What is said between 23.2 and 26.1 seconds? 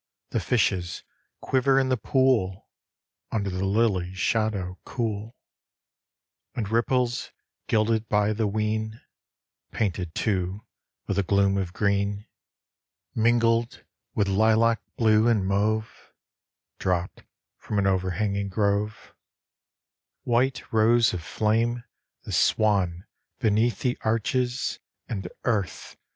beneath the arche s And, Earth